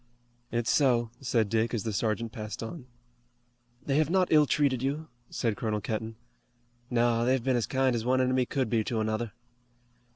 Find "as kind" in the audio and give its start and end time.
7.55-7.95